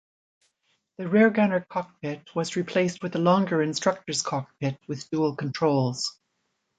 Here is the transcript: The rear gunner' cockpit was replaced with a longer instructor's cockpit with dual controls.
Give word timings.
The 0.97 1.07
rear 1.07 1.29
gunner' 1.29 1.67
cockpit 1.69 2.33
was 2.33 2.55
replaced 2.55 3.03
with 3.03 3.15
a 3.15 3.19
longer 3.19 3.61
instructor's 3.61 4.23
cockpit 4.23 4.79
with 4.87 5.07
dual 5.11 5.35
controls. 5.35 6.17